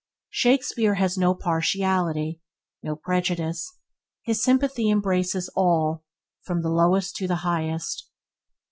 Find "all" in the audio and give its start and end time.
5.55-6.03